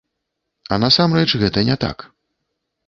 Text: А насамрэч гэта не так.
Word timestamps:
А 0.73 0.79
насамрэч 0.83 1.29
гэта 1.45 1.67
не 1.71 1.75
так. 1.87 1.97